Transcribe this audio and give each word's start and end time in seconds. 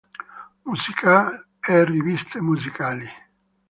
Musical 0.65 1.37
e 1.61 1.83
riviste 1.85 2.41
musicali 2.41 3.07